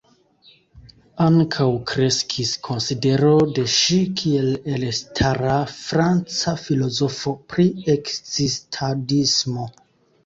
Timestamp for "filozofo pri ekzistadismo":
6.65-9.73